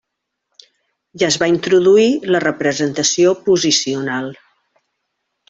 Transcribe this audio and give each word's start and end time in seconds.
I 1.21 1.25
es 1.27 1.37
va 1.43 1.49
introduir 1.51 2.07
la 2.37 2.41
representació 2.45 3.35
posicional. 3.51 4.35